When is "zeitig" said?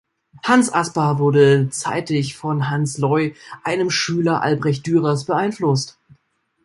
1.69-2.35